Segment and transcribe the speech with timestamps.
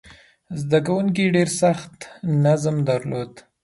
[0.61, 1.97] زده کوونکي ډېر سخت
[2.45, 3.31] نظم درلود.